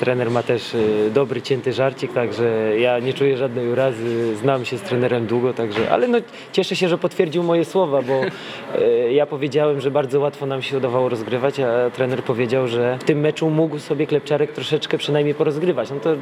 Trener 0.01 0.31
ma 0.31 0.43
też 0.43 0.75
y, 0.75 1.11
dobry, 1.15 1.43
cięty 1.43 1.73
żarcik, 1.73 2.13
także 2.13 2.79
ja 2.79 2.99
nie 2.99 3.15
czuję 3.15 3.37
żadnej 3.37 3.69
urazy, 3.69 4.37
znam 4.37 4.65
się 4.65 4.79
z 4.79 4.83
trenerem 4.83 5.27
długo, 5.27 5.53
także, 5.53 5.91
ale 5.91 6.09
no, 6.09 6.19
cieszę 6.53 6.77
się, 6.77 6.89
że 6.89 6.99
potwierdził 6.99 7.43
moje 7.43 7.65
słowa, 7.65 8.03
bo 8.03 8.23
y, 8.81 9.13
ja 9.13 9.27
powiedziałem, 9.27 9.81
że 9.81 9.91
bardzo 9.91 10.21
łatwo 10.21 10.47
nam 10.47 10.63
się 10.63 10.77
udawało 10.77 11.09
rozgrywać, 11.09 11.61
a 11.61 11.91
trener 11.91 12.23
powiedział, 12.23 12.69
że 12.69 12.99
w 13.01 13.05
tym 13.05 13.21
meczu 13.21 13.51
mógł 13.51 13.79
sobie 13.79 14.07
Klepczarek 14.07 14.53
troszeczkę 14.53 14.99
przynajmniej 14.99 15.35
porozgrywać. 15.35 15.91
No 15.91 16.01
to 16.01 16.13
y, 16.13 16.17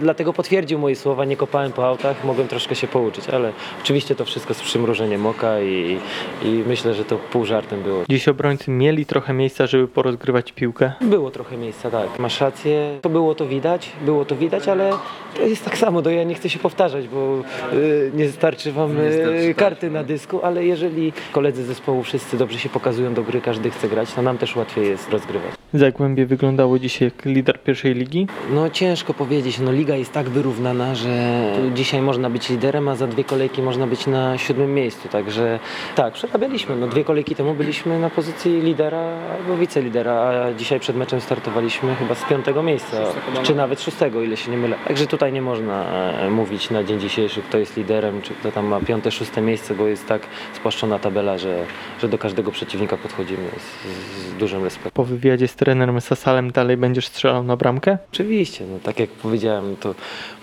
dlatego 0.00 0.32
potwierdził 0.32 0.78
moje 0.78 0.96
słowa, 0.96 1.24
nie 1.24 1.36
kopałem 1.36 1.72
po 1.72 1.86
autach, 1.88 2.24
mogłem 2.24 2.48
troszkę 2.48 2.74
się 2.74 2.86
pouczyć, 2.86 3.28
ale 3.28 3.52
oczywiście 3.82 4.14
to 4.14 4.24
wszystko 4.24 4.54
z 4.54 4.62
przymrużeniem 4.62 5.26
oka 5.26 5.60
i, 5.60 5.98
i 6.42 6.48
myślę, 6.66 6.94
że 6.94 7.04
to 7.04 7.16
pół 7.16 7.44
żartem 7.44 7.82
było. 7.82 8.04
Dziś 8.10 8.28
obrońcy 8.28 8.70
mieli 8.70 9.06
trochę 9.06 9.32
miejsca, 9.32 9.66
żeby 9.66 9.88
porozgrywać 9.88 10.52
piłkę. 10.52 10.92
Było 11.00 11.30
trochę 11.30 11.56
miejsca, 11.56 11.90
tak. 11.90 12.18
Masz 12.18 12.40
rację. 12.40 12.91
To 13.02 13.08
było 13.08 13.34
to 13.34 13.46
widać, 13.46 13.92
było 14.04 14.24
to 14.24 14.36
widać, 14.36 14.68
ale 14.68 14.90
to 15.36 15.42
jest 15.42 15.64
tak 15.64 15.78
samo. 15.78 16.02
To 16.02 16.10
ja 16.10 16.24
nie 16.24 16.34
chcę 16.34 16.50
się 16.50 16.58
powtarzać, 16.58 17.08
bo 17.08 17.38
y, 17.72 18.10
nie 18.14 18.28
starczy 18.28 18.72
wam 18.72 18.98
y, 18.98 19.54
karty 19.56 19.90
na 19.90 20.04
dysku, 20.04 20.40
ale 20.42 20.64
jeżeli 20.64 21.12
koledzy 21.32 21.64
zespołu 21.64 22.02
wszyscy 22.02 22.36
dobrze 22.36 22.58
się 22.58 22.68
pokazują 22.68 23.14
do 23.14 23.22
gry, 23.22 23.40
każdy 23.40 23.70
chce 23.70 23.88
grać, 23.88 24.12
to 24.12 24.22
nam 24.22 24.38
też 24.38 24.56
łatwiej 24.56 24.88
jest 24.88 25.10
rozgrywać. 25.10 25.61
Zagłębie 25.74 26.26
wyglądało 26.26 26.78
dzisiaj 26.78 27.08
jak 27.08 27.24
lider 27.24 27.62
pierwszej 27.62 27.94
ligi. 27.94 28.26
No 28.54 28.70
ciężko 28.70 29.14
powiedzieć, 29.14 29.58
no 29.58 29.72
liga 29.72 29.96
jest 29.96 30.12
tak 30.12 30.28
wyrównana, 30.28 30.94
że 30.94 31.42
dzisiaj 31.74 32.02
można 32.02 32.30
być 32.30 32.50
liderem, 32.50 32.88
a 32.88 32.94
za 32.94 33.06
dwie 33.06 33.24
kolejki 33.24 33.62
można 33.62 33.86
być 33.86 34.06
na 34.06 34.38
siódmym 34.38 34.74
miejscu, 34.74 35.08
także 35.08 35.58
tak, 35.94 36.14
przerabialiśmy. 36.14 36.76
No 36.76 36.86
dwie 36.86 37.04
kolejki 37.04 37.34
temu 37.34 37.54
byliśmy 37.54 37.98
na 37.98 38.10
pozycji 38.10 38.60
lidera 38.60 39.18
albo 39.38 39.56
wicelidera, 39.56 40.12
a 40.12 40.54
dzisiaj 40.54 40.80
przed 40.80 40.96
meczem 40.96 41.20
startowaliśmy 41.20 41.94
chyba 41.94 42.14
z 42.14 42.24
piątego 42.24 42.62
miejsca, 42.62 42.96
czy 43.42 43.54
nawet 43.54 43.80
szóstego, 43.80 44.22
ile 44.22 44.36
się 44.36 44.50
nie 44.50 44.56
mylę. 44.56 44.76
Także 44.88 45.06
tutaj 45.06 45.32
nie 45.32 45.42
można 45.42 45.84
e, 46.12 46.30
mówić 46.30 46.70
na 46.70 46.84
dzień 46.84 47.00
dzisiejszy, 47.00 47.42
kto 47.42 47.58
jest 47.58 47.76
liderem, 47.76 48.22
czy 48.22 48.34
kto 48.34 48.52
tam 48.52 48.66
ma 48.66 48.80
piąte, 48.80 49.10
szóste 49.10 49.40
miejsce, 49.40 49.74
bo 49.74 49.86
jest 49.86 50.06
tak 50.06 50.22
spłaszczona 50.54 50.98
tabela, 50.98 51.38
że, 51.38 51.64
że 52.00 52.08
do 52.08 52.18
każdego 52.18 52.50
przeciwnika 52.50 52.96
podchodzimy 52.96 53.48
z, 53.58 54.32
z 54.34 54.34
dużym 54.34 54.64
respektem. 54.64 54.92
Po 54.94 55.04
wywiadzie 55.04 55.48
z 55.48 55.54
trenerem 55.64 56.00
Sasalem 56.00 56.50
dalej 56.50 56.76
będziesz 56.76 57.06
strzelał 57.06 57.44
na 57.44 57.56
bramkę? 57.56 57.98
Oczywiście, 58.12 58.64
no, 58.72 58.78
tak 58.78 58.98
jak 58.98 59.10
powiedziałem, 59.10 59.76
to 59.76 59.94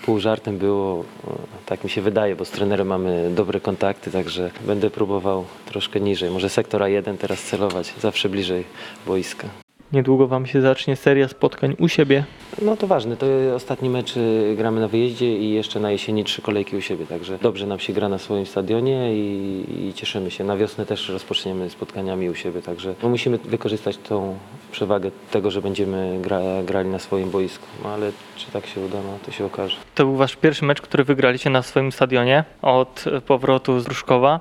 pół 0.04 0.20
żartem 0.20 0.58
było, 0.58 1.00
e, 1.00 1.32
tak 1.66 1.84
mi 1.84 1.90
się 1.90 2.02
wydaje, 2.02 2.36
bo 2.36 2.44
z 2.44 2.50
trenerem 2.50 2.86
mamy 2.86 3.30
dobre 3.34 3.60
kontakty, 3.60 4.10
także 4.10 4.50
będę 4.66 4.90
próbował 4.90 5.44
troszkę 5.66 6.00
niżej. 6.00 6.30
Może 6.30 6.48
sektora 6.48 6.88
1 6.88 7.18
teraz 7.18 7.42
celować, 7.42 7.94
zawsze 8.00 8.28
bliżej 8.28 8.64
boiska. 9.06 9.48
Niedługo 9.92 10.26
wam 10.26 10.46
się 10.46 10.60
zacznie 10.60 10.96
seria 10.96 11.28
spotkań 11.28 11.76
u 11.78 11.88
siebie. 11.88 12.24
No 12.62 12.76
to 12.76 12.86
ważne, 12.86 13.16
to 13.16 13.26
ostatni 13.54 13.90
mecz 13.90 14.16
y, 14.16 14.54
gramy 14.56 14.80
na 14.80 14.88
wyjeździe 14.88 15.36
i 15.38 15.50
jeszcze 15.50 15.80
na 15.80 15.90
jesieni 15.90 16.24
trzy 16.24 16.42
kolejki 16.42 16.76
u 16.76 16.80
siebie, 16.80 17.06
także 17.06 17.38
dobrze 17.42 17.66
nam 17.66 17.78
się 17.78 17.92
gra 17.92 18.08
na 18.08 18.18
swoim 18.18 18.46
stadionie 18.46 19.14
i, 19.14 19.88
i 19.88 19.94
cieszymy 19.94 20.30
się. 20.30 20.44
Na 20.44 20.56
wiosnę 20.56 20.86
też 20.86 21.08
rozpoczniemy 21.08 21.70
spotkaniami 21.70 22.30
u 22.30 22.34
siebie, 22.34 22.62
także 22.62 22.94
no 23.02 23.08
musimy 23.08 23.38
wykorzystać 23.38 23.96
tą 23.96 24.38
przewagę 24.72 25.10
tego, 25.30 25.50
że 25.50 25.62
będziemy 25.62 26.18
gra, 26.22 26.40
grali 26.64 26.88
na 26.88 26.98
swoim 26.98 27.30
boisku, 27.30 27.66
no 27.84 27.88
ale 27.88 28.12
czy 28.36 28.50
tak 28.50 28.66
się 28.66 28.80
uda, 28.80 28.98
no 29.02 29.18
to 29.26 29.32
się 29.32 29.44
okaże. 29.44 29.76
To 29.94 30.04
był 30.04 30.16
wasz 30.16 30.36
pierwszy 30.36 30.64
mecz, 30.64 30.80
który 30.80 31.04
wygraliście 31.04 31.50
na 31.50 31.62
swoim 31.62 31.92
stadionie 31.92 32.44
od 32.62 33.04
powrotu 33.26 33.80
z 33.80 33.86
Ruszkowa. 33.86 34.40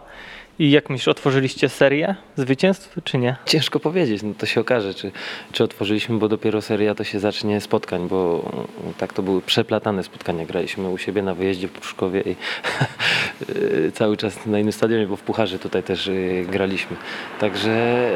I 0.60 0.72
jak 0.72 0.89
myślisz, 0.89 1.08
otworzyliście 1.08 1.70
serię 1.70 2.16
zwycięstw, 2.36 2.98
czy 3.04 3.18
nie? 3.18 3.36
Ciężko 3.46 3.80
powiedzieć, 3.80 4.24
no 4.24 4.34
to 4.38 4.46
się 4.46 4.62
okaże, 4.62 4.94
czy, 4.94 5.12
czy 5.51 5.63
otworzyliśmy, 5.63 6.18
bo 6.18 6.28
dopiero 6.28 6.62
seria 6.62 6.96
to 6.96 7.04
się 7.04 7.20
zacznie 7.20 7.62
spotkań, 7.62 8.08
bo 8.08 8.51
tak 8.98 9.13
to 9.13 9.24
były 9.24 9.42
przeplatane 9.42 10.04
spotkania. 10.04 10.46
Graliśmy 10.46 10.89
u 10.89 10.98
siebie 10.98 11.22
na 11.22 11.36
wyjeździe 11.36 11.68
w 11.68 11.72
Pruszkowie 11.72 12.22
i 12.22 12.36
cały 14.00 14.18
czas 14.18 14.46
na 14.46 14.60
innym 14.60 14.72
stadionie, 14.72 15.08
bo 15.08 15.16
w 15.16 15.22
Pucharze 15.22 15.60
tutaj 15.60 15.84
też 15.84 16.08
y, 16.08 16.46
graliśmy. 16.50 16.98
Także 17.39 18.10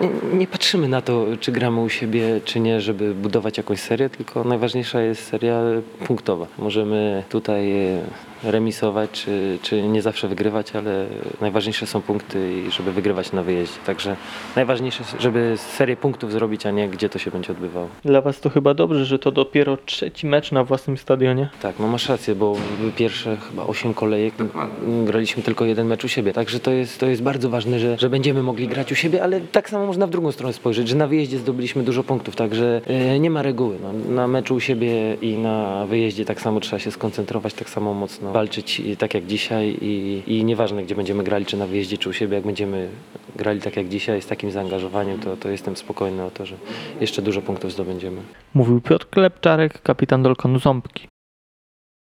nie, 0.00 0.38
nie 0.38 0.46
patrzymy 0.46 0.88
na 0.88 1.00
to, 1.00 1.26
czy 1.40 1.52
gramy 1.52 1.80
u 1.80 1.88
siebie, 1.88 2.40
czy 2.44 2.60
nie, 2.60 2.80
żeby 2.80 3.14
budować 3.14 3.56
jakąś 3.56 3.80
serię, 3.80 4.10
tylko 4.10 4.44
najważniejsza 4.44 5.00
jest 5.00 5.26
seria 5.26 5.60
punktowa. 6.06 6.46
Możemy 6.58 7.22
tutaj 7.28 7.72
y, 7.96 8.00
remisować, 8.42 9.10
czy, 9.10 9.58
czy 9.62 9.82
nie 9.82 10.02
zawsze 10.02 10.28
wygrywać, 10.28 10.76
ale 10.76 11.06
najważniejsze 11.40 11.59
są 11.86 12.02
punkty 12.02 12.52
i 12.52 12.70
żeby 12.70 12.92
wygrywać 12.92 13.32
na 13.32 13.42
wyjeździe. 13.42 13.78
Także 13.86 14.16
najważniejsze, 14.56 15.04
żeby 15.18 15.54
serię 15.56 15.96
punktów 15.96 16.32
zrobić, 16.32 16.66
a 16.66 16.70
nie 16.70 16.88
gdzie 16.88 17.08
to 17.08 17.18
się 17.18 17.30
będzie 17.30 17.52
odbywało. 17.52 17.88
Dla 18.04 18.20
was 18.20 18.40
to 18.40 18.50
chyba 18.50 18.74
dobrze, 18.74 19.04
że 19.04 19.18
to 19.18 19.30
dopiero 19.30 19.76
trzeci 19.76 20.26
mecz 20.26 20.52
na 20.52 20.64
własnym 20.64 20.96
stadionie. 20.96 21.48
Tak, 21.62 21.78
no 21.78 21.86
masz 21.86 22.08
rację, 22.08 22.34
bo 22.34 22.56
pierwsze 22.96 23.36
chyba 23.36 23.66
8 23.66 23.94
kolejek 23.94 24.34
graliśmy 25.04 25.42
tylko 25.42 25.64
jeden 25.64 25.86
mecz 25.86 26.04
u 26.04 26.08
siebie, 26.08 26.32
także 26.32 26.60
to 26.60 26.70
jest, 26.70 27.00
to 27.00 27.06
jest 27.06 27.22
bardzo 27.22 27.50
ważne, 27.50 27.78
że, 27.78 27.98
że 27.98 28.10
będziemy 28.10 28.42
mogli 28.42 28.68
grać 28.68 28.92
u 28.92 28.94
siebie, 28.94 29.22
ale 29.22 29.40
tak 29.40 29.70
samo 29.70 29.86
można 29.86 30.06
w 30.06 30.10
drugą 30.10 30.32
stronę 30.32 30.52
spojrzeć, 30.52 30.88
że 30.88 30.96
na 30.96 31.06
wyjeździe 31.06 31.38
zdobyliśmy 31.38 31.82
dużo 31.82 32.04
punktów, 32.04 32.36
także 32.36 32.80
e, 32.86 33.18
nie 33.18 33.30
ma 33.30 33.42
reguły. 33.42 33.76
No, 33.82 34.14
na 34.14 34.28
meczu 34.28 34.54
u 34.54 34.60
siebie 34.60 35.14
i 35.14 35.38
na 35.38 35.86
wyjeździe 35.86 36.24
tak 36.24 36.40
samo 36.40 36.60
trzeba 36.60 36.80
się 36.80 36.90
skoncentrować, 36.90 37.54
tak 37.54 37.70
samo 37.70 37.94
mocno 37.94 38.32
walczyć 38.32 38.82
tak 38.98 39.14
jak 39.14 39.26
dzisiaj 39.26 39.76
i, 39.80 40.22
i 40.26 40.44
nieważne 40.44 40.82
gdzie 40.84 40.94
będziemy 40.94 41.24
grali, 41.24 41.46
czy 41.50 41.56
na 41.56 41.66
wyjeździe, 41.66 41.98
czy 41.98 42.08
u 42.08 42.12
siebie, 42.12 42.34
jak 42.34 42.46
będziemy 42.46 42.88
grali 43.36 43.60
tak 43.60 43.76
jak 43.76 43.88
dzisiaj 43.88 44.22
z 44.22 44.26
takim 44.26 44.50
zaangażowaniem, 44.50 45.18
to, 45.18 45.36
to 45.36 45.48
jestem 45.48 45.76
spokojny 45.76 46.24
o 46.24 46.30
to, 46.30 46.46
że 46.46 46.56
jeszcze 47.00 47.22
dużo 47.22 47.42
punktów 47.42 47.72
zdobędziemy. 47.72 48.20
Mówił 48.54 48.80
Piotr 48.80 49.06
Klepczarek, 49.10 49.82
kapitan 49.82 50.22
Dolkanu 50.22 50.58
Ząbki. 50.58 51.09